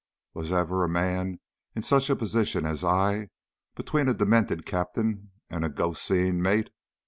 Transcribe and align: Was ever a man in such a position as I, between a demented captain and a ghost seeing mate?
Was 0.33 0.51
ever 0.51 0.83
a 0.83 0.89
man 0.89 1.39
in 1.75 1.83
such 1.83 2.09
a 2.09 2.15
position 2.15 2.65
as 2.65 2.83
I, 2.83 3.29
between 3.75 4.09
a 4.09 4.15
demented 4.15 4.65
captain 4.65 5.29
and 5.47 5.63
a 5.63 5.69
ghost 5.69 6.01
seeing 6.01 6.41
mate? 6.41 6.71